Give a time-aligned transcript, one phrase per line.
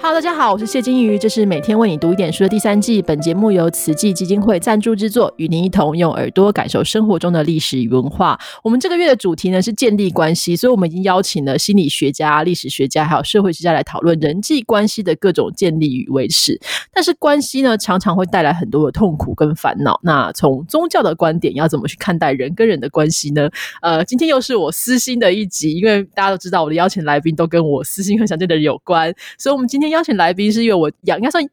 [0.00, 3.02] Hello，大家好，我是谢金鱼，这是每天为你读一点书的第三季。
[3.02, 8.38] 本节目由慈济基金会赞助制作，与您一同用耳朵感受生活中的历史与文化。
[8.62, 16.60] 我们这个月的主题呢是建立关系，所以我们已经邀请了心理学家、历史学家还有社会学家来讨论人际关系的各种建立与维持。
[16.92, 19.98] 但是关系呢，常常会带来很多的痛苦跟烦恼。
[20.04, 23.50] 那从宗教的观点，要怎么去看待人跟人的关系呢？
[23.82, 29.87] 呃，今天又是我私心的一集，因为大家都知道我的邀请来宾都跟我私心很想见的人有关，所以我们今天。
[29.90, 31.44] 邀请来宾是因为我养应该算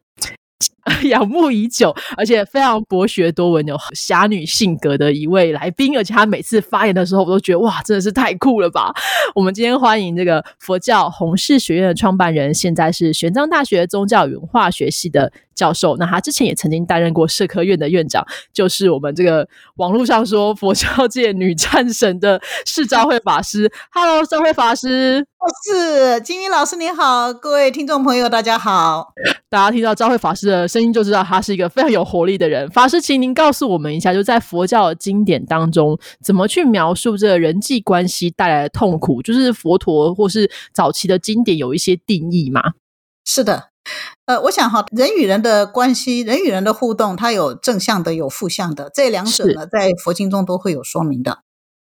[1.10, 8.94] 仰慕已久，而且非常博学多闻、有侠女性格的一位来宾，而且他每次发言的时候，我都觉得哇，真的是太酷了吧！
[9.34, 15.32] 我们今天欢迎这个佛教弘誓学院的创办人，现在是玄奘大学宗教文化学系的。
[15.56, 19.48] 教授，那他之前也曾经担任过社科院的院长，就是我们这个
[19.78, 23.72] 网络上说佛教界女战神的释昭慧法师。
[23.94, 29.14] Hello，昭慧法师，我是金云老师，你好，各位听众朋友，大家好。
[29.50, 32.70] 大家听到昭慧法师的声音，就知道他是一个非常有活力的人。
[32.70, 39.22] 法师，请您告诉我们一下，就在佛教的经典当中，怎么去描述这个人际关系带来的痛苦？
[39.22, 42.74] 就是佛陀或是早期的经典有一些定义吗？
[43.24, 43.70] 是的。
[44.26, 51.40] 呃，我想哈，人与人的关系，人与人的互动，它有正向的，有负向的，这两者呢，在佛经中都会有说明的。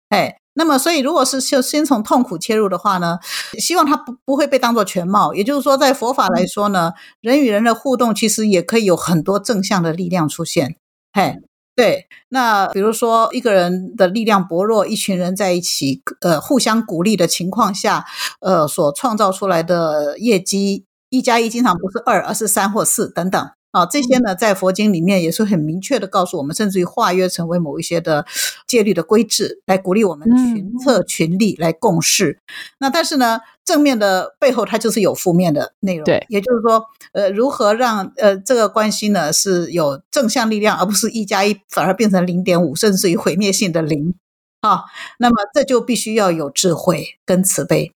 [0.09, 3.19] 哎，那么所以，如果是就先从痛苦切入的话呢，
[3.57, 5.33] 希望它不不会被当做全貌。
[5.33, 10.75] 也就是说，在佛法来说呢，人与人的互动其实也可以有很多正向的力量出现。
[11.11, 11.37] 嘿，
[11.75, 18.05] 对，那比如说一个人的力量薄弱，一群人在一起，呃，互相鼓励的情况下，
[18.39, 20.85] 呃，所创造出来的业绩。
[21.09, 28.23] 一加一经常不是二，而是三或四等等啊，这些呢，在佛经里面也是很明确的告诉我们，甚至于化约成为某一些的
[28.67, 32.39] 戒律的规制，来鼓励我们群策群力来共事。
[32.77, 36.05] 那但是呢，正面的背后它就是有负面的内容。
[36.05, 44.13] 对，也就是说，呃，如何让呃这个关系呢是有正向力量，而不是一加一反而变成零点五，甚至于毁灭性的零
[44.61, 44.83] 啊？
[45.17, 47.91] 那么这就必须要有智慧跟慈悲。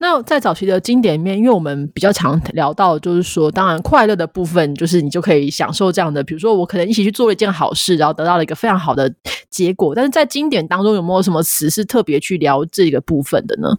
[0.00, 9.12] 那在早期的经典里面，因为我们比较常聊到，就是说，当然快乐的部分，就是你就可以享受这样的，比如说我可能一起去做了一件好事，然后得到了一个非常好的
[9.50, 9.94] 结果。
[9.94, 13.76] 但是在经典当中，有没有什么词是特别去聊这个部分的呢？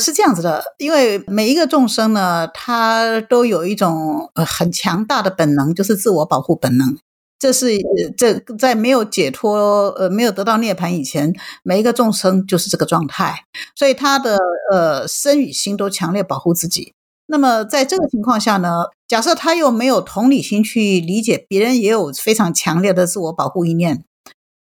[0.00, 6.96] 是这样子的，因为每一个众生呢，他都有一种很强大的本能，就是自我保护本能。
[7.40, 7.78] 这是
[8.18, 14.38] 这在没有解脱呃没有得到涅槃以前，每一个众生就是这个状态，所以他的
[14.70, 16.92] 呃身与心都强烈保护自己。
[17.26, 24.04] 那么在这个情况下呢，假设他又没有同理心去理解别人也有非常强烈的自我保护意念，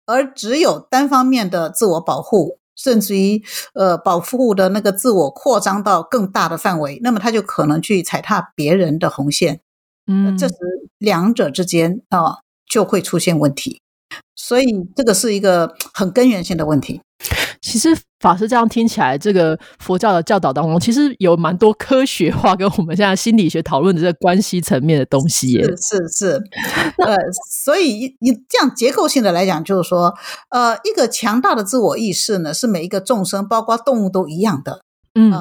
[0.06, 3.43] 而只有单方面的自我保护，甚至于
[3.75, 9.60] 呃保护的那个自我扩张到更大的范围，那么他就可能去踩踏别人的红线。
[10.06, 10.55] 嗯，这是
[10.99, 12.39] 两者之间啊。
[12.69, 13.81] 就会出现问题，
[14.34, 17.01] 所以这个是一个很根源性的问题。
[17.61, 17.89] 其实
[18.21, 25.61] 法师这样听起来，这个佛教的教导当中，其实有蛮多科学化跟我们现在心理学讨论的这个关系层面的东西。
[25.61, 26.43] 是是是，
[27.05, 27.17] 呃，
[27.51, 30.15] 所以你这样结构性的来讲，就是说，
[30.51, 34.83] 呃，一个强大的自我意识呢，是每一个众生，包括动物都一样的，
[35.15, 35.33] 嗯，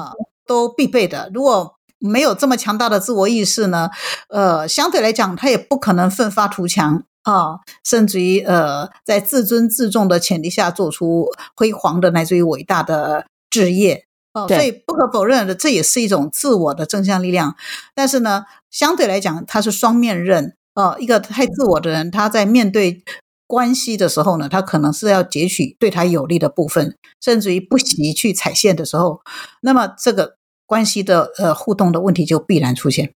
[0.44, 1.30] 都必备的。
[1.32, 3.90] 如果没有这么强大的自我意识呢，
[4.28, 7.04] 呃，相对来讲，他也不可能奋发图强。
[7.30, 17.54] 啊，甚至于呃，在自尊自重的前提下，做出辉煌的乃至于伟大的事业哦，所以不可否认的，这也是一种自我的正向力量。
[17.94, 20.96] 但是呢，相对来讲，它是双面刃哦。
[20.98, 23.02] 一个太自我的人，他在面对
[23.46, 29.20] 关系的时候呢，他可能是要截取对他有利的部分，甚至于不惜去踩线的时候，
[29.60, 30.36] 那么这个
[30.66, 33.12] 关系的呃互动的问题就必然出现。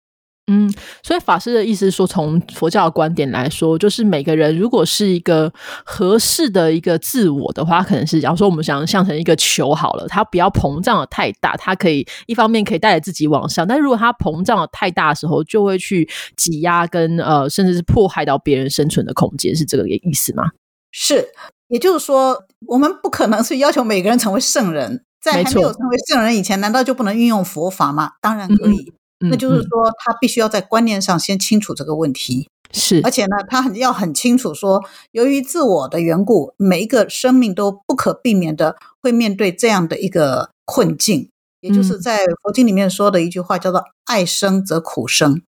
[0.48, 0.70] 嗯，
[1.02, 5.54] 所以法师的意思是说，从佛教的观点来说，就是每个人如果是一个
[5.86, 20.50] 合适的一个自我的话，可能是假如说我们想象成一个球好了，它不要膨胀的太大，它可以一方面可以带着自己往上，但如果它膨胀的太大的时候，就会去挤压跟呃，甚至是迫害到别人生存的空间，是这个意思吗？
[20.92, 21.30] 是，
[21.70, 28.14] 也就是说，我们不可能是要求每个人成为圣人，在还没有成为圣人以前，难道就不能运用佛法吗？
[28.20, 28.92] 当然可以。
[29.30, 41.30] 那就是说，他必须要在观念上先清楚这个问题，是，而且呢，他很要很清楚说，由于自我的缘故，每一个生命都不可避免的会面对这样的一个困境，
[41.60, 45.42] 也就是在佛经里面说的一句话，叫做“爱生则苦生”。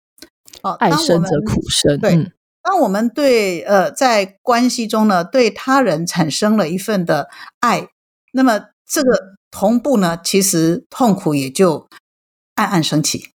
[0.63, 1.97] 哦，爱生则苦生。
[1.99, 2.31] 对，
[2.61, 7.29] 当我们对呃在关系中呢，对他人产生了一份的
[7.61, 7.87] 爱，
[8.33, 11.87] 那么这个同步呢，其实痛苦也就
[12.55, 13.29] 暗暗升起。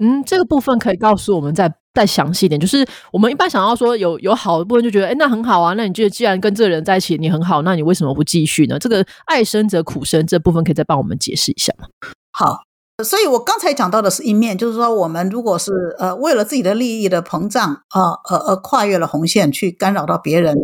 [0.00, 2.60] 嗯，这个部分可以告诉我们再再详细一点。
[2.60, 5.74] 就是我们一般想要说有有好的部分，就觉得哎，那很好啊。
[5.74, 8.78] 那你觉得既然跟这个人在一起你很好，那你为什么不继续呢？
[8.78, 11.86] 这个爱生则苦生这部分可以再帮我们解释一下吗？
[12.32, 12.58] 好。
[13.02, 20.54] 所以，我刚才讲到的是一面，就是说，我们如果是呃为了自己的利益的膨胀啊，呃而跨越了红线去干扰到别人，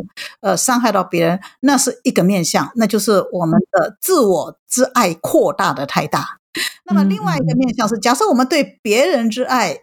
[0.43, 6.37] 呃伤害到别人，那是一个面相，那就是我们的自我之爱扩大的太大。
[6.85, 9.79] 那么另外一个面向是，假设我们对别人之爱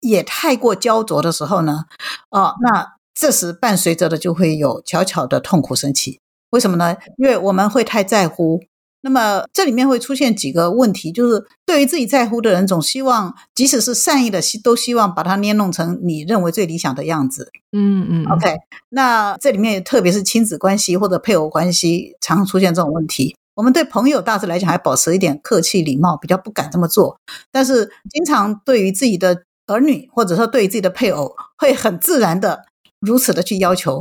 [0.00, 1.84] 也太过焦灼的时候呢，
[2.30, 6.20] 哦，那这时伴随着的就会有悄悄的痛苦升起。
[6.50, 6.96] 为什么呢？
[7.18, 8.60] 因为我们会太在乎。
[9.00, 17.52] 那么这里面会出现几个问题，就是对于自己在乎的人，总希望即使是善意的，希都希望把它捏弄成你认为最理想的样子。
[17.70, 18.26] 嗯嗯。
[18.26, 18.56] OK，
[18.88, 23.36] 那这里面特别是亲子关系或者配偶关系，常出现这种问题。
[23.58, 27.18] 我们对朋友大致来讲还保持一点客气礼貌，比较不敢这么做。
[27.50, 32.66] 但是经常对于自己的儿女，或者说对于自己的配偶，会很自然的
[33.00, 34.00] 如此的去要求。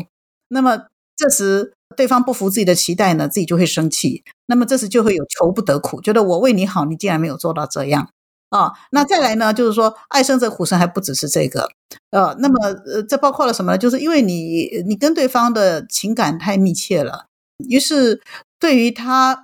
[0.49, 0.83] 那么
[1.15, 1.73] 这时。
[1.95, 4.21] 对方不服自己的期待呢，自己就会生气。
[4.47, 8.09] 那么这时就会有求不得苦，觉得我为你好，你竟然没有做到这样
[8.49, 8.73] 啊。
[8.91, 11.69] 那再来呢，就是说爱生则苦生，还不只是这个。
[12.11, 13.77] 呃，那么呃，这包括了什么呢？
[13.77, 17.26] 就是因为你你跟对方的情感太密切了，
[17.65, 18.21] 于是
[18.59, 19.43] 对于他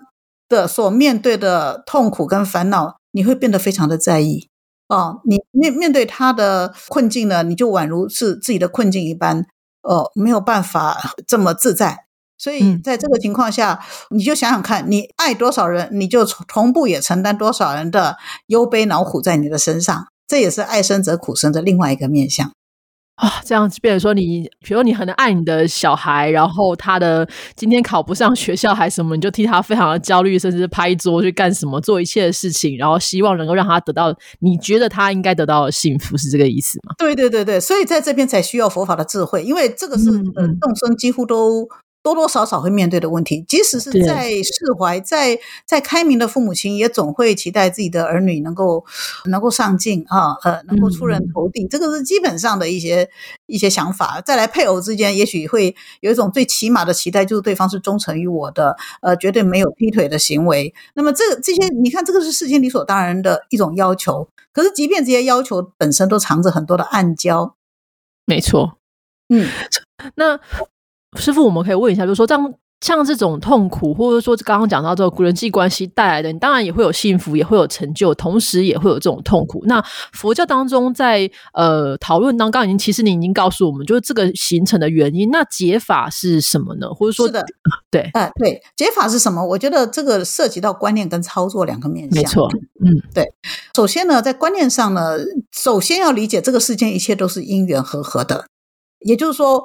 [0.49, 4.49] 的所面对的痛苦跟烦恼，你会变得非常的在意
[4.87, 5.21] 哦。
[5.25, 9.45] 你面面对他的困境呢，你就宛如是自己的困境一般，
[9.81, 12.05] 哦，没有办法这么自在。
[12.37, 18.17] 所以在这个情况下，你就想想看，你爱多少人，你就同步也承担多少人的
[18.47, 20.07] 忧悲恼苦在你的身上。
[20.27, 22.51] 这也是爱生则苦生的另外一个面相
[23.15, 23.41] 啊。
[23.45, 36.95] 这样子，变成说你，比如你很爱你的小孩，然后他的今天考不上学校还是什么，你就替他非常的焦虑，甚至拍桌去干什么，做一切的事情，然后希望能够让他得到你觉得他应该得到的幸福，是这个意思吗？
[36.97, 41.67] 对对对对，所以在这边才需要佛法的智慧，因为这个是嗯众生几乎都。
[42.03, 48.85] 多多少少会面对的问题，即使是在释怀、在在开明的父母亲，也总会期待自己的儿女能够
[49.25, 53.09] 能够上进啊，呃，能够出人头地，这个是基本上的一些
[53.45, 54.19] 一些想法。
[54.19, 60.73] 再来，配偶之间也许会有一种最起码的期待，就是对方是忠诚于我的，呃，绝对没有劈腿的行为。
[60.95, 64.27] 那么，这这些你看，这个是世间理所当然的一种要求。
[64.51, 67.53] 可是，即便这些要求本身都藏着很多的暗礁，
[68.25, 68.77] 没错，
[69.29, 69.47] 嗯，
[70.15, 70.37] 那。
[71.15, 79.63] 师傅，我们可以问一下，就是说，样像这种痛苦，或者说刚刚讲到这个人际关系带来的，你当然也会有幸福，也会有成就，同时也会有这种痛苦。
[79.67, 79.81] 那
[80.11, 85.29] 佛教当中，在呃讨论当刚已经，其实你已经告诉我们，就是这个形成的原因。
[85.31, 86.89] 那解法是什么呢？
[86.89, 87.45] 或者说，是的，
[87.89, 89.45] 对，哎，对，解法是什么？
[89.45, 92.21] 我觉得这个涉及到观念跟操作两个面向。
[92.21, 92.49] 没错，
[92.83, 93.31] 嗯，对。
[93.73, 95.17] 首先呢，在观念上呢，
[95.53, 98.47] 首先要理解这个世间一切都是因缘和合的，
[98.99, 99.63] 也就是说。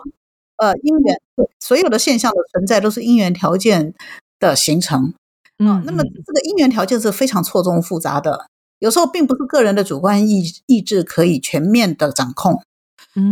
[0.59, 1.21] 呃，因缘，
[1.59, 3.95] 所有的现象的存在都是因缘条件
[4.39, 5.15] 的形成。
[5.59, 8.47] 嗯，那么这个因缘条件是非常错综复杂的，
[8.79, 12.61] 有时候并不是个人的主观意意志可以全面的掌控。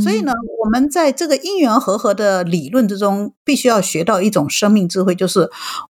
[0.02, 0.32] 所以呢，
[0.64, 5.48] 我们在这个因缘和合的理论之中，必须要学到一种生命智慧，就是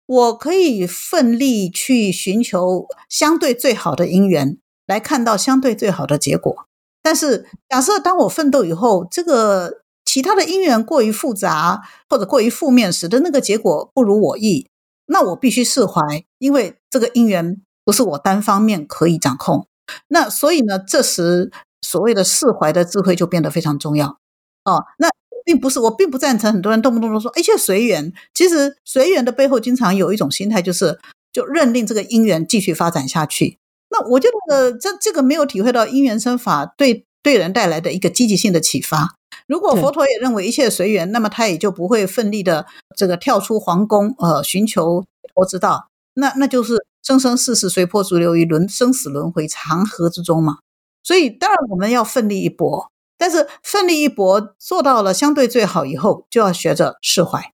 [0.08, 4.58] 我可以奋力去寻求相对最好的因缘，
[4.88, 6.66] 来看到相对最好的结果。
[7.04, 9.83] 但是，假设当我奋斗以后，这个
[10.13, 14.67] 其他的因缘过于复杂或者过于负面，使得那个结果不如我意，
[15.08, 19.67] 那我必须释怀，因为这个因缘不是我单方面可以掌控。
[20.10, 21.51] 那所以呢，这时
[21.82, 24.20] 所谓的释怀的智慧就变得非常重要。
[24.65, 25.10] 哦，那
[25.43, 28.13] 并不是我并不赞成很多人动不动都说一切随缘。
[28.36, 31.00] 其实随缘的背后，经常有一种心态，就是
[31.32, 33.58] 就认定这个因缘继续发展下去。
[33.89, 39.15] 那我觉得这这个没有体会到因缘生法对对人带来的一个积极性的启发。
[39.48, 45.90] 如果佛陀也认为一切随缘，那么他也就不会奋力的这个跳出皇宫，呃，寻求佛之道。
[46.14, 50.60] 那那就是生生世世随波逐流于轮生死轮回长河之中嘛。
[51.04, 57.52] 所以当然我们要奋力一搏，但是奋力一搏做到了相对最好以后，就要学着释怀。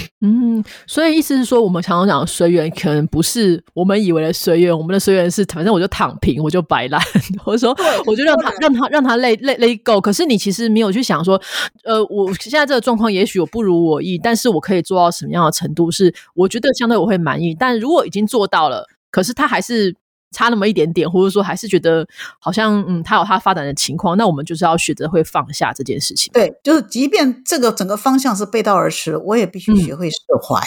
[0.20, 4.76] 嗯，所以意思是说，我们常常讲随缘，可能不是我们以为的随缘。
[4.76, 7.00] 我们的随缘是，反正我就躺平，我就摆烂，
[7.44, 7.76] 或者说，
[8.06, 10.00] 我就让他让他让他累累累够。
[10.00, 11.40] 可是你其实没有去想说，
[11.84, 15.90] 呃，我现在这个状况，也许我不如我意，但是我可以做到什么样的程度？
[15.90, 17.54] 是我觉得相对我会满意。
[17.58, 19.94] 但如果已经做到了，可是他还是。
[20.30, 22.06] 差那么一点点，或者说还是觉得
[22.38, 26.32] 好像嗯，他有他发展的情况，那我们就是要学着会放下这件事情。
[26.32, 30.60] 对，就是即便这个整个方向是背道而驰，我也必须学会释怀。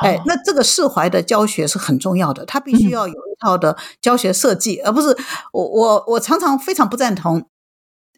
[0.00, 5.16] 哎，那这个释怀的教学是很重要的，他必须要有一套的教学设计，而不是
[5.52, 7.48] 我我我常常非常不赞同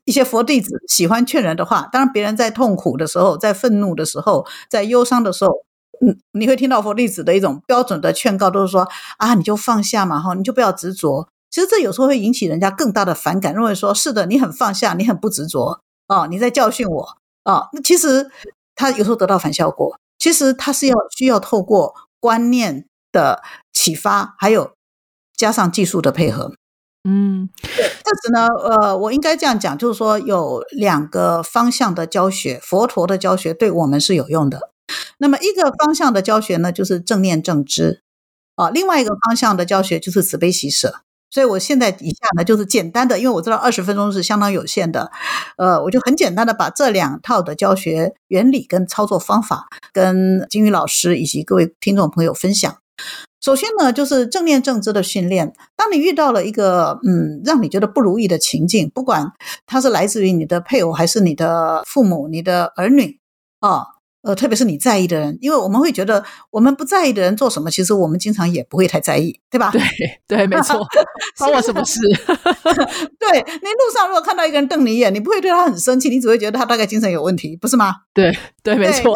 [0.04, 1.88] 一些佛弟子喜欢劝人的话。
[1.92, 5.52] 当然，别人在痛苦的时候，在愤怒的时候，在忧伤的时候，
[6.04, 8.88] 嗯，你会听到佛弟子的一种标准的劝告，都是说
[9.18, 11.28] 啊，你就放下嘛，哈，你就不要执着。
[11.50, 17.68] 其实这有时候会引起人家更大的反感，认为说是的，你很放下，你很不执着哦，你在教训我哦。
[17.72, 18.30] 那其实
[18.74, 19.98] 他有时候得到反效果。
[20.18, 23.42] 其实他是要需要透过观念的
[23.72, 24.72] 启发，还有
[25.34, 26.52] 加上技术的配合。
[27.08, 34.70] 嗯，但是呢，呃，我应该这样讲，就是说有两个方向的教学，佛陀的教学对我们是有用的。
[35.18, 38.02] 那么一个方向的教学呢，就是正念正知
[38.56, 41.02] 啊；另外一个方向的教学就是慈悲喜舍。
[41.32, 45.12] 所以，我现在以下呢，就是简单的，因为我知道二十分钟是相当有限的，
[45.58, 52.76] 呃，我就很简单的把这两套的教学原理跟操作方法，跟金宇老师以及各位听众朋友分享。
[53.40, 55.54] 首先呢，就是正念正知的训练。
[55.76, 59.32] 当你遇到了一个嗯，让你觉得不如意的情境，不管
[59.66, 63.20] 它是来自于你的配偶，还是你的父母、你的儿女
[63.60, 63.99] 啊。
[64.22, 69.70] 呃，特别是你在意的人，因为我们会觉得我们不在意的人做什么，其实我们经常也不会太在意，对吧？
[69.72, 69.80] 对
[70.26, 70.80] 对，没错，
[71.38, 72.00] 关我什么事？
[73.18, 77.94] 对你路上如果看到一个人瞪你一眼，你不会对他很生气，你只会觉得他大概精神有问题，不是吗？
[78.12, 79.14] 对对，没错。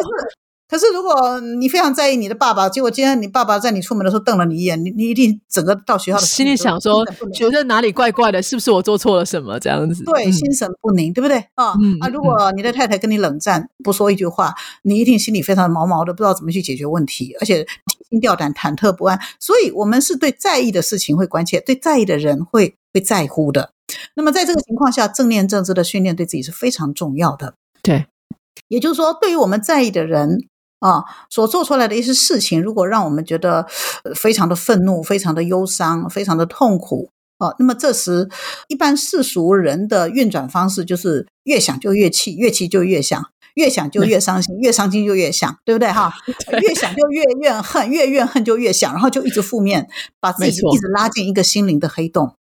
[0.67, 10.03] 可是，如果你非常在意你的爸爸，结果今天你爸爸在你出门的时候瞪了你一眼，你你一定整个到学校的心里想说，觉得哪里怪怪的，是不是我做错了什么这样子？
[10.03, 11.37] 对，心神不宁，对不对？
[11.53, 12.07] 啊啊！
[12.11, 19.19] 如果你的太太跟你冷战，不说一句话，你一定心里非常毛毛的，不知道怎么去解决问题，而且提心吊胆、忐忑不安。
[19.39, 23.69] 所以，我们是对在意的事情会关切，对在意的人会会在乎的。
[24.15, 27.53] 那么，在这个情况下，正念正知的训练对自己是非常重要的。
[27.83, 28.07] 对，
[28.67, 30.47] 也就是说，对于我们在意的人。
[30.85, 33.65] 啊，所做出来的一些事情，如果让我们觉得
[34.15, 38.29] 非常的愤怒、非常的忧伤、非常的痛苦，啊，那么这时
[38.67, 43.19] 一般世俗人的运转方式就是越想就越气，越气就越想，
[43.55, 46.13] 越想就越伤心，越伤心就越想，对不对哈？
[46.61, 49.87] 越想就越怨恨，越怨恨就越想，然后就一直负面，
[50.19, 52.35] 把自己一直拉进一个心灵的黑洞。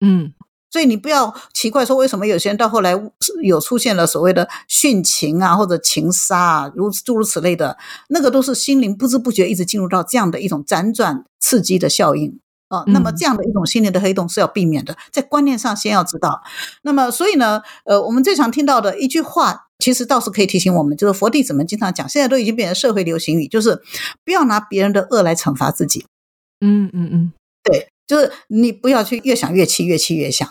[0.00, 0.34] 嗯。
[0.70, 2.94] 所以你不要奇怪说为什么有些人到后来
[3.42, 12.84] 有出现了所谓的殉情啊，或者情杀啊，如诸如此类的，那个都是心灵不知不觉一直进入到这样的一种辗转刺激的效应啊。
[12.88, 16.42] 那么这样的一种心灵的黑洞是要避免的，在观念上先要知道。
[16.82, 23.80] 那么所以呢，呃，我们最常听到的一句话，其实倒是可以提醒我们，就是佛弟子们经常讲，现在都已经变成社会流行语，就是
[24.24, 26.04] 不要拿别人的恶来惩罚自己。
[26.60, 27.32] 嗯嗯嗯，
[27.62, 30.48] 对，就是你不要去越想越气，越气越想。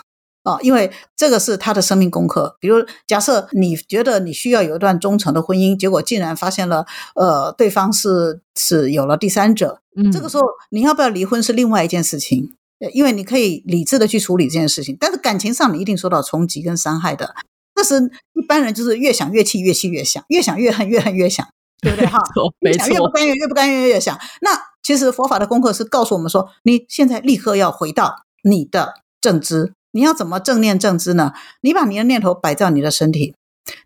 [0.47, 2.55] 哦，因为这个是他的生命功课。
[2.61, 6.85] 比如，假设你觉得你需要有一段忠诚的婚姻，结果竟然发现了，
[7.15, 12.53] 呃，对方是是有了第三者，嗯，这个时候你要不要离婚是另外一件事情，
[12.93, 14.95] 因为你可以理智的去处理这件事情。
[14.97, 17.35] 但是感情上你一定受到冲击跟伤害的。
[17.75, 17.99] 这是
[18.33, 21.45] 一般人就是越想越气，越气越想，越想越恨，越恨越想，
[21.81, 22.07] 对不对？
[22.07, 22.19] 哈，
[22.61, 24.17] 没错，越不甘愿，越不甘愿越想。
[24.39, 29.73] 那其实佛法的功课是告诉我们说，你现在立刻要回到你的正知。
[29.97, 31.33] 你要怎么正念正知呢？
[31.61, 33.33] 你把你的念头摆在你的身体，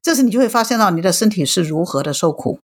[0.01, 2.59] 这时你就会发现到你的身体是如何的受苦。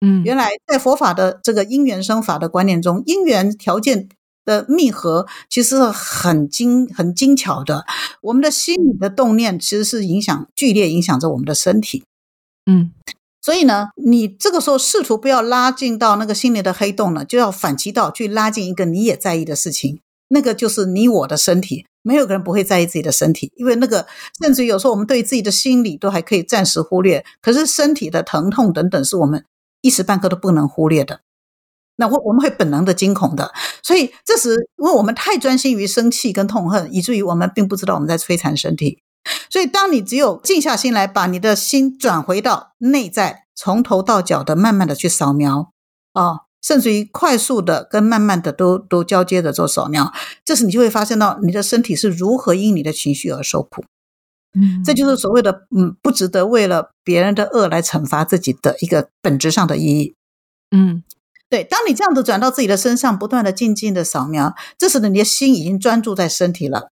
[0.00, 4.08] 嗯，原来在佛法的这个因缘生法的观念中，因缘条件
[4.46, 7.84] 的密合其实很精很精巧的。
[8.22, 12.04] 我们的心理的动念其实是影响剧烈影响着我们的身体。
[12.64, 12.92] 嗯，
[13.42, 21.86] 所以呢，你这个时候试图不要拉近到那个心里的黑洞呢，就要反其道去拉近一个你也在意的事情，那个就是你我的身体。
[22.02, 24.06] 没有个人不会在意自己的身体，因为那个
[24.40, 29.44] 甚至有时候我们对自己的心理都还可以暂时忽略，可是身体的疼痛等等是我们
[29.82, 31.20] 一时半刻都不能忽略的。
[31.96, 39.02] 那我我们会本能的惊恐的，所以这时因为我们太专心于生气跟痛恨，以至于我们并不知道我们在摧残身体。
[39.50, 45.72] 所以当你只有静下心来，把你的心转回到内在，从头到脚的慢慢的去扫描
[46.14, 46.47] 啊。
[46.60, 50.12] 甚至于快速的跟慢慢的都都交接着做扫描，
[50.44, 53.84] 这时你就会发现到你的身体是如何因你的情绪而受苦。
[54.54, 60.14] 嗯，这就是所谓的嗯不值得为了别人的恶来惩罚自己的一个本质上的意义。
[60.70, 61.04] 嗯，
[61.50, 66.90] 对，当你这样子转到自己的身上，不断的静静的扫描，这时呢你的心已经专注在身体了，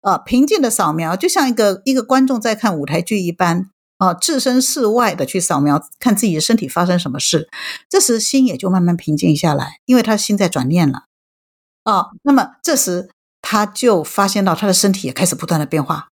[0.00, 3.68] 啊，平静的扫描，就像一个一个观众在看舞台剧一般。
[4.02, 7.48] 啊，置身事外的去扫描，看自己的身体发生什么事，
[7.88, 11.04] 这时心也就慢慢平静下来，因为他心在转念了。
[11.84, 16.08] 啊，那么这时他就发现到他的身体也开始不断的变化，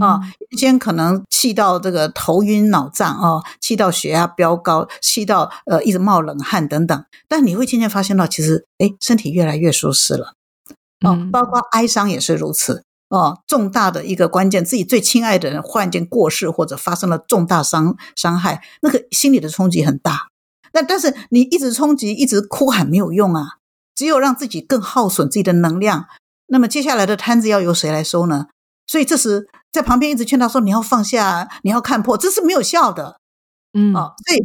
[0.00, 10.34] 啊，原先可能气到这个头晕脑胀啊，气到血压飙高，气到呃一直冒冷汗等等，但你会渐渐发现到，其实哎，身体越来越舒适了。
[11.06, 12.84] 哦，包括哀伤也是如此。
[13.16, 20.30] 哦，重大的一个关键，自己最亲爱的人忽然间过世，或者发生了重大伤伤害，那个心理的冲击很大。
[20.72, 23.58] 那但是你一直冲击，一直哭喊没有用啊，
[23.94, 26.06] 只有让自己更耗损自己的能量。
[26.48, 28.46] 那么接下来的摊子要由谁来收呢？
[28.88, 33.18] 所以这时在旁边一直劝他说：“你要放下，你要看破，这是没有效的。”
[33.72, 34.44] 嗯，哦，所以。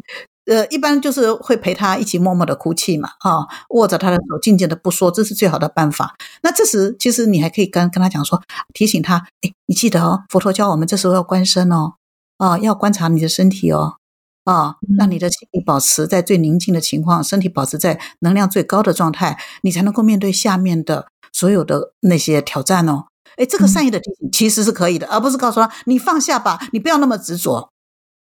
[0.50, 6.16] 呃，一般就是会陪他一起默默的哭泣嘛，啊，握着他的手，静静的不说，这是最好的办法。
[6.42, 8.42] 那这时，其实你还可以跟跟他讲说，
[8.74, 11.94] 提醒他，哎，你记得哦，佛陀教我们这时候要观身哦，
[12.40, 13.98] 啊，要观察你的身体哦，
[14.46, 23.06] 啊，让你的心理保持在最宁静的情况，身体保持在能量最高的状态，你才能够面对下面的所有的那些挑战哦。
[23.38, 27.70] 哎，这个善意的提醒其实是可以的，而不是告诉他你放下吧，你不要那么执着。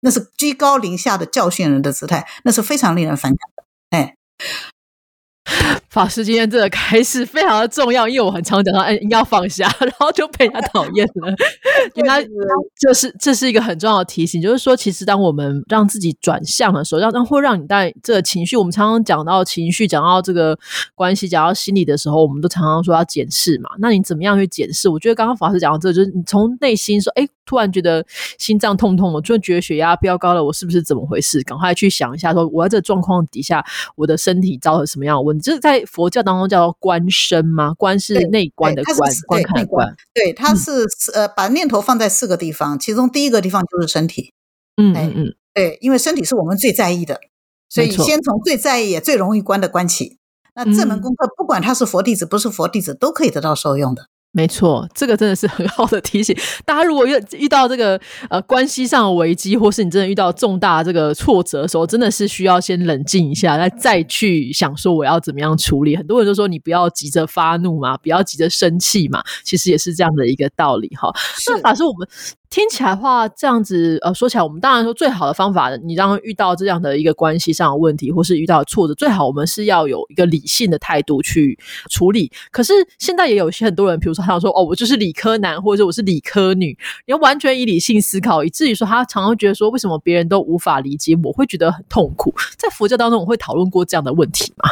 [0.04, 3.64] 那是居高临下的教训人的姿态，那是非常令人反感的。
[3.88, 4.16] 哎，
[5.94, 11.32] 法师今天这个开示非常的重要，因为我很常讲到，哎，要放下， 然后就被他讨厌了。
[11.94, 12.20] 因为他
[12.76, 18.56] 就是这是一个很重要的提醒，就是说，其实当我们让自己转向的时候，让让会让你带这个情绪。
[18.56, 20.58] 我们常常讲到情绪，讲到这个
[20.96, 23.70] 关系，讲到心理的时候，我们都常常说要检视嘛。
[23.78, 24.88] 那你怎么样去检视？
[24.88, 27.24] 我觉得刚刚法师讲到这，就是你从内心说，哎。
[27.46, 28.02] 突然觉得
[28.38, 31.42] 心脏痛痛，我突然觉得血压飙高了，我是不是怎么回事？
[31.42, 33.62] 赶快去想一下，说我在这状况底下，
[33.96, 35.42] 我的身体遭了什么样的问题？
[35.42, 37.74] 这是在佛教当中叫做观身吗？
[37.74, 39.94] 观是内观的观，观看的观。
[40.12, 44.32] 对，它是呃，把念头放在四个地方，其中第一个地方就是身体。
[44.76, 47.20] 嗯嗯嗯，对，因为身体是我们最在意的，
[47.68, 50.18] 所以先从最在意也最容易观的观起。
[50.54, 54.06] 那这门功课，不管他是佛弟子不是佛弟子，都可以得到受用的。
[54.36, 56.36] 没错，这个真的是很好的提醒。
[56.64, 57.98] 大家如果遇遇到这个
[58.28, 65.96] 呃关系上的危机，或是你真的遇到重大这个挫折的时候，真的是需要先冷静一下，再再去想说我要怎么样处理。
[65.96, 71.12] 很多人都说你不要急着发怒嘛，不要急着生气嘛，其实也是这样的一个道理哈。
[71.48, 72.08] 那法师我们。
[72.54, 81.58] 听起来的话，这样子呃，说起来，我们当然说最好的方法，你当遇到这样的一个关系上的问题，或是遇到挫折，最好我们是要有一个理性的态度去
[81.90, 82.30] 处理。
[82.52, 86.67] 可是现在也有些很多人，比如说他说哦，我就是理科男，或者我是理科女，
[87.06, 92.32] 你要完全以理性思考，以至于说他常常觉得说，为什么别人都无法理解我，会觉得很痛苦。
[92.56, 94.71] 在佛教当中，我会讨论过这样的问题吗？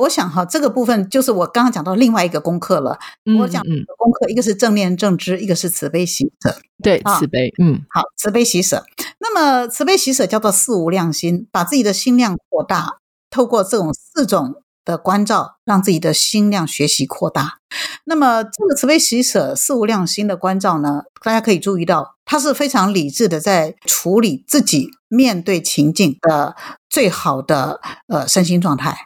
[0.00, 2.98] 我想哈，这个部分就是我刚刚讲到另外一个功课了。
[3.38, 6.56] 我讲功课，一个是正念正知，一个是慈悲喜舍。
[6.82, 8.84] 对，慈悲，嗯，好，慈悲喜舍。
[9.18, 12.98] 那么慈悲喜舍叫做四无量心，把自己的心量扩大，
[13.30, 17.58] 透过这种四种的关照，让自己的心量学习扩大。
[18.04, 26.56] 那么这个慈悲喜舍四无量心的关照呢，大家可以注意到，它是非常理智的，在处理自己面对情境的
[26.88, 29.04] 最好的呃身心状态。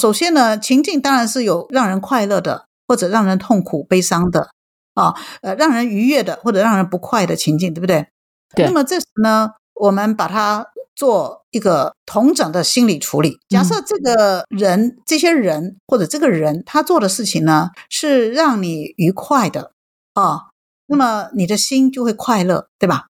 [0.00, 4.50] 首先呢，情境当然是有让人快乐的，或者让人痛苦、悲伤的
[4.94, 8.06] 啊，呃，让人愉悦的，或者让人不快的情境，对不对？
[8.54, 8.66] 对。
[8.66, 13.38] 那么这时呢，我们把它做一个同整的心理处理。
[13.48, 19.72] 假设这个人、这些人或者这个人他做的事情呢，是让你愉快的
[20.14, 20.50] 啊，
[20.86, 23.06] 那么你的心就会快乐，对吧？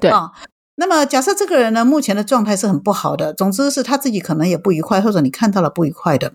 [0.00, 0.30] 对啊。
[0.76, 3.32] 那么，假设这个人呢，目前的状态是很不好的。
[3.32, 6.34] 总之是他自己可能也不愉快，或者你看到了不愉快的，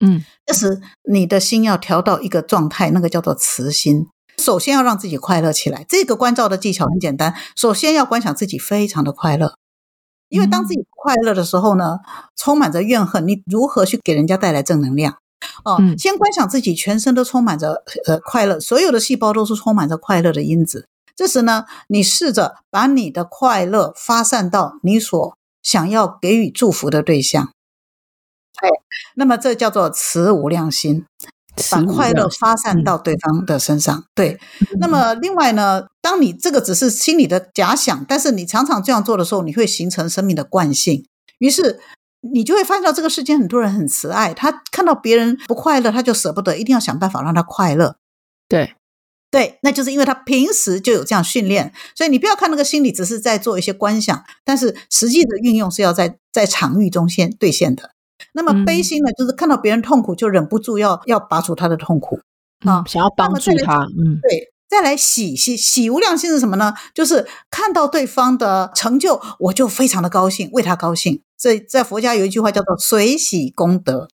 [0.00, 4.08] 嗯，这时你的心要调到一个状态，那个叫做慈心。
[4.38, 5.84] 首先要让自己快乐起来。
[5.88, 9.54] 这个关照的技巧很简单，首先要观想自己非常的快乐，
[10.30, 11.98] 因为当自己快乐的时候呢，
[12.36, 15.18] 充满着怨恨，你如何去给人家带来正能量？
[15.64, 20.86] 哦，先观想自己全身都充满着呃快乐，所有的细胞都是充满着快乐的因子。
[21.18, 27.50] 这时呢，你试着把你的快乐发散到你所想要给予祝福的对象。
[28.60, 28.70] 对，
[29.16, 31.04] 那么这叫做慈无量心，
[31.72, 34.04] 把快乐发散到对方的身上。
[34.14, 34.38] 对，
[34.78, 41.04] 那么另外呢，当你这个只是心里的假想，但是你常常这样做的时候，你会形成生命的惯性。
[41.40, 41.80] 于是
[42.20, 47.96] 你就会发现到这个世间很多人很慈爱，他看到别人不快乐，他就舍不得，一定要想办法让他快乐。
[48.48, 48.76] 对。
[49.30, 57.90] 对，那就是因为他平时就有这样训练，所以你不要看那个心理只是在做一些观想，但是实际的运用是要在在场域中先兑现的。
[58.32, 62.20] 那么悲心呢，就是看到别人痛苦就忍不住要要拔除他的痛苦
[62.64, 63.84] 啊，想要帮助他。
[63.84, 66.72] 嗯，对，再来喜喜喜无量心是什么呢？
[66.94, 71.20] 就是看到对方的成就，我就非常的高兴，为他高兴。
[71.36, 74.08] 所以在佛家有一句话叫做随喜功德。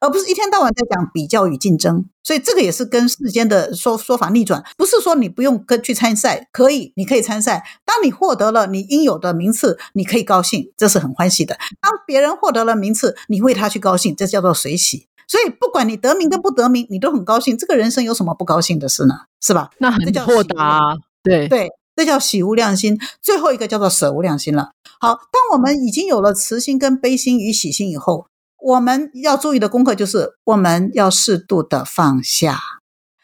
[0.00, 2.04] 而不是一天到晚在讲比较与竞争。
[2.22, 7.64] 所以这个也是跟世间的说说法逆转，不是说你不用跟去参赛，可以，你可以参赛。
[7.86, 11.56] 当你获得了你应有的名次，你可以高兴，这是很欢喜的。
[11.80, 15.06] 当别人获得了名次，你为他去高兴，这叫做随喜。
[15.26, 17.56] 所以不管你得名跟不得名，你都很高兴。
[17.56, 19.14] 这个人生有什么不高兴的事呢？
[19.40, 19.70] 是吧？
[19.78, 20.80] 那很豁达，
[21.22, 22.98] 对对，这叫喜无量心。
[23.22, 24.72] 最后一个叫做舍无量心了。
[25.00, 28.26] 好，当我们已经有了慈心跟悲心与喜心以后。
[28.60, 32.60] 我们要注意的功课就是，我们要适度的放下，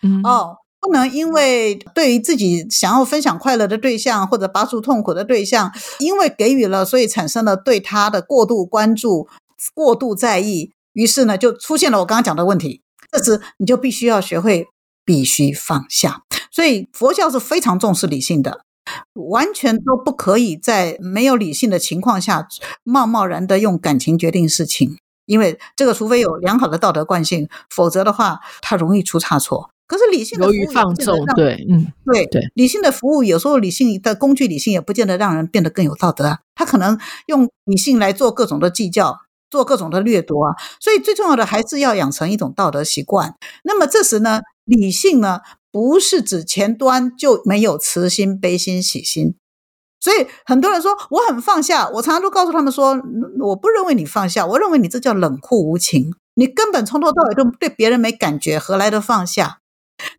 [0.03, 9.29] 嗯哦，不能因为对于自己想要分享快乐的对象或者拔除痛苦的对象，因为给予了，所以产生了对他的过度关注、
[9.75, 12.83] 过度在意，于是呢，就出现了我刚刚讲的问题。
[13.11, 14.67] 这时你就必须要学会
[15.05, 16.23] 必须放下。
[16.51, 18.61] 所以佛教是非常重视理性的，
[19.15, 22.47] 完全都不可以在没有理性的情况下，
[22.83, 24.99] 贸贸然的用感情决定事情。
[25.27, 29.71] 因为这个，除非有良好的道德惯性，否则的话，它容易出差错。
[29.87, 36.39] 可是理性的服务放纵，对，嗯，对对，理性的服务有时候理性的工具，理性也不见得让人变得更有道德啊。
[36.55, 39.19] 他可能用理性来做各种的计较，
[39.51, 40.55] 做各种的掠夺啊。
[40.81, 43.35] 所以最重要的还是要养成一种道德习惯。
[43.63, 49.35] 那么这时呢，理性呢，不是指前端就没有慈心、悲心、喜心。
[50.05, 53.01] 所以很多人说我很放下，我常常都告诉他们说，
[53.41, 59.61] 我不认为你放下，我认为你这叫冷酷无情，你根本从头到尾都对别人没感觉，何来的放下？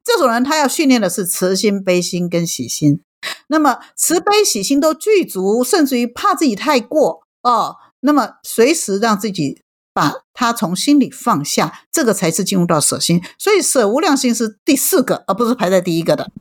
[0.04, 3.02] 这种人他要训练的是慈心、悲心跟喜心。
[3.48, 9.62] 那么慈悲喜心都具足，甚至于怕自己太过哦，那么随时让自己
[9.93, 13.21] 把他从心里放下，这个才是进入到舍心。
[13.38, 16.32] 所以舍无量心是第四个，而不是排在第一个的。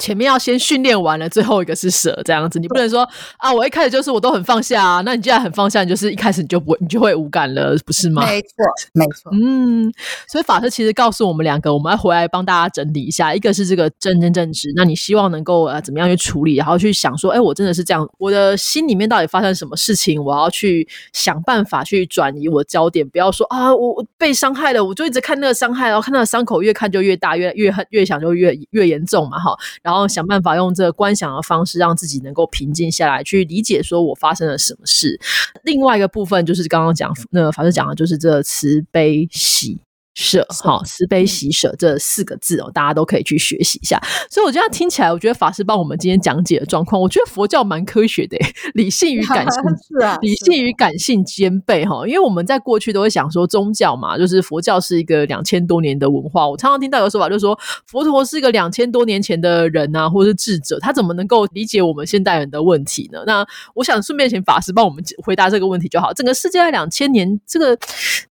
[0.00, 8.24] 前面要先训练完了，最后一个是舍这样子，你不能说啊，我一开始就是我都很放下啊，那你既然很放下，你就是一开始你就不会，你就会无感了，不是吗？
[8.24, 8.48] 没错，
[8.92, 9.30] 没错。
[9.32, 9.92] 嗯，
[10.28, 29.56] 所以法师其实告诉我们两个，我们要回来帮大家整理一下，一个是这个正正正直，那你希望能够呃怎么样去处理，然后去想说，哎，我真的是这样，我的心里面到底发生什么事情，我要去想办法去转移我的焦点，不要说啊，我被伤害了，我就一直看那个伤害，然后看那个伤口越看就越大，越越恨越想就越越严重嘛，哈。
[29.88, 35.18] 然后想办法用这个观想的方式，让自己能够平静下来，去理解说我发生了什么事。
[35.64, 39.80] 另外一个部分就是刚刚讲那个法师讲的，就是这慈悲喜。
[40.20, 44.02] 舍好，慈悲喜舍这四个字哦，大家都可以去学习一下。
[44.28, 48.36] 所以我这样听起来，我觉得法师帮我们今天讲解的状况，我觉得佛教蛮科学的，
[48.74, 52.04] 理性与感性 是啊，理性与感性兼备哈。
[52.04, 56.48] 因为我们在过去都会想说，宗教嘛，就是佛教是一个两千多年的文化。
[56.48, 63.22] 我常常听到有说法，就是说佛陀是一个两千多年前的人啊，或者是智者，他怎么能够理解我们现代人的问题呢？
[63.24, 66.12] 那我想顺便请法师帮我们回答这个问题就好。
[66.12, 67.78] 整个世界在两千年这个。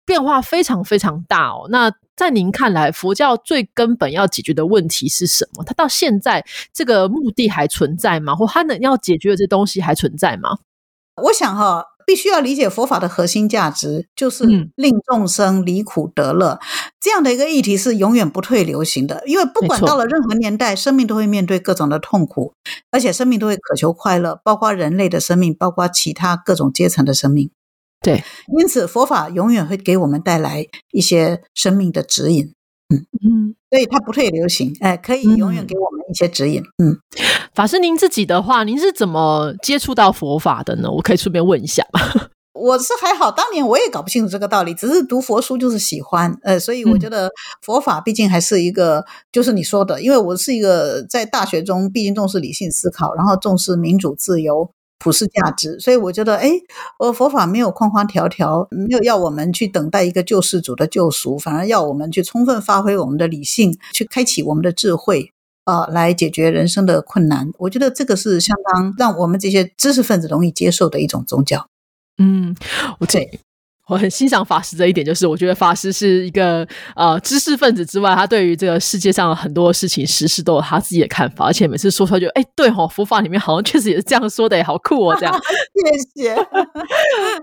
[0.06, 1.66] 变化非常非常大哦。
[1.70, 5.64] 那在您看来，佛教最根本要解决的问题是什么？
[5.64, 8.34] 它到现在这个目的还存在吗？
[8.34, 10.58] 或它能要解决的这东西还存在吗？
[11.22, 14.44] 我想哈，必须要理解佛法的核心价值，就是
[14.76, 16.58] 令众生离苦得乐。
[17.00, 22.54] 这样的一个议题是永远不退流行的，因为不管到了任何年代，生命都会面对各种的痛苦，
[22.90, 27.50] 而且生命都会渴求快乐，包括人类的生命，包括其他各种阶层的生命。
[28.04, 28.22] 对，
[28.58, 32.52] 因此佛法永远会给我们带来一些生命的指引，
[32.94, 36.98] 嗯嗯，所以它不退流行，哎，可以永远给我们一些指引，嗯。
[37.54, 40.90] 法师，您自己的话，您是怎么接触到佛法的呢？
[40.90, 42.00] 我可以顺便问一下吗？
[42.54, 47.30] 我是还好，当年我也搞不清楚这个道理，只是读佛书就是喜欢，呃，所以我觉得
[47.62, 54.70] 佛法毕竟还是一个，就是你说的，因为我是一个在大学中毕竟重视理性思考，然后重视民主自由。
[55.04, 56.50] 普世价值，所以我觉得，哎，
[56.98, 65.30] 我，佛法没有框框条条，没有要我们去等待一个救世主的救赎，反而要我们去充分发挥我们的理性，去开启我们的智慧，
[65.64, 67.52] 啊，来解决人生的困难。
[67.58, 71.68] 我觉得这个是相当让我们这些知识分子容易接受的一种宗教。
[72.16, 72.56] 嗯，
[73.00, 73.28] 我这。
[73.86, 76.66] 我很欣赏法师这一点，就是我觉得法师是一个
[76.96, 85.34] 呃知识分子之外，他对于这个世界上很多事情、时事都有他自己的看法，而且每次说出来就哎，对哦，佛法里面好像确实也是这样说的，好酷哦，这样。
[86.14, 86.34] 谢谢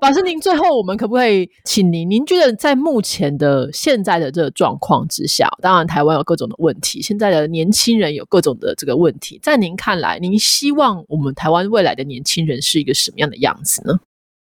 [0.02, 2.10] 法师，您最后我们可不可以请您？
[2.10, 14.00] 您觉得在目前的现在的这个状况之下，当然台湾有各种的问题，现在的年轻人有各种的这个问题，在您看来，您希望我们台湾未来的年轻人是一个什么样的样子呢？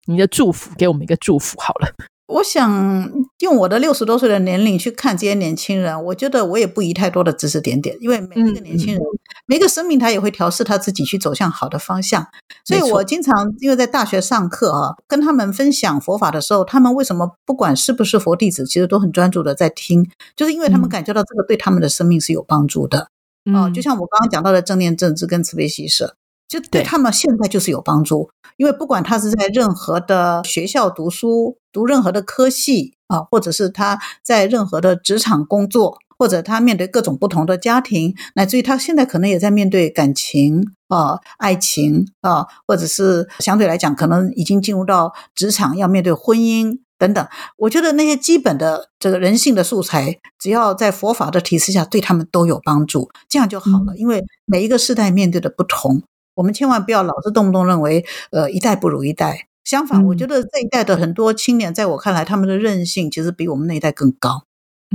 [0.05, 1.87] 你的祝福，给我们一个祝福好了。
[2.27, 9.01] 我想用我的六十多岁的年龄去看这些年轻人，我觉得我也不宜太多的指指点点，因为每一个年轻人
[9.45, 12.25] 每个生命他也会调试他自己去走向好的方向。
[12.63, 23.09] 所以我经常因为在大学上课啊，跟他们分享佛法的时候，他们为什么不管是不是佛弟子，其实都很专注的在听，就是因为他们感觉到这个对他们的生命是有帮助的。
[23.53, 26.15] 哦，就像我刚刚讲到的正念正知跟慈悲喜舍，
[26.47, 28.29] 就对他们现在就是有帮助。
[28.57, 47.27] 因为不管他是在任何的学校读书，读任何的科系啊，或者是他在任何的职场工作，或者他面对各种不同的家庭，乃至于他现在可能也在面对感情啊、爱情啊，或者是相对来讲可能已经进入到职场要面对婚姻等等。
[47.57, 53.97] 我觉得那些基本的这个人性的素材，只要在佛法的提示下，对他们都有帮助，这样就好了。
[53.97, 56.03] 因为每一个时代面对的不同。
[56.35, 59.47] 我们千万不要老是动不动认为，呃，一代不如一代。
[59.63, 64.43] 相反，我觉得这一代的很多青年，在我看来，他们的韧性其实比我们那一代更高。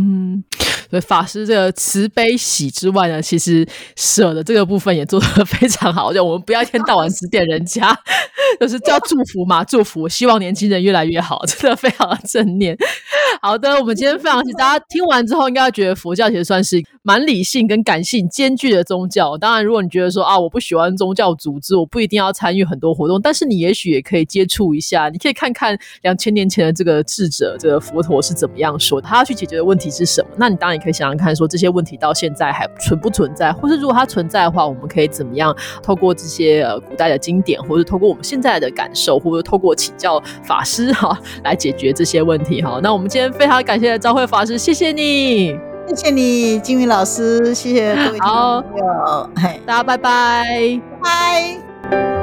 [0.01, 0.45] 嗯，
[0.89, 6.13] 所以法师这个慈悲喜之外呢，其实舍的这个部分也做得 非常好。
[6.13, 7.99] 就我们不要一天到晚指点人家，
[8.61, 12.77] 就是叫祝福嘛，祝福，希望年轻人越来越好，真的非常的正念。
[13.43, 19.37] 好的，我们今天非常，大家听完之后应该觉得佛教其实算是蛮理性跟感性兼具的宗教。
[19.39, 30.29] 当然，如果你觉得说啊，我不喜欢宗教组织，我不一定要参与很多活动，但是你也许也可以接触一下，你可以看看两千年前的这个智者，这个佛陀是怎么样说，他要去解决的问题是什么。
[30.37, 42.81] 那你当然也可以想想看，说这些问题到现在还存不存在，或是如果它存在的话，我们可以怎么样透过这些呃古代的经典，或者透过我们现在的感受，或者透过请教法师哈来解决这些问题哈。
[42.83, 45.49] 那我们今非常感谢张慧法师，谢谢你，
[45.89, 49.31] 谢谢你，金云老师，谢谢各位听众朋友，
[49.67, 49.97] 大家拜。
[49.97, 52.20] 拜，拜。